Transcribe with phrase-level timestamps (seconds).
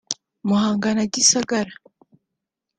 [0.47, 1.73] Muhanga na Gisagara